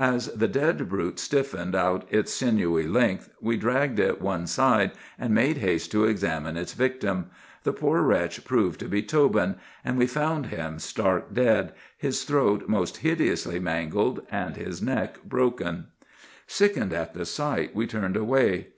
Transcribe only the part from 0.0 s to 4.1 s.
"As the dead brute stiffened out its sinewy length, we dragged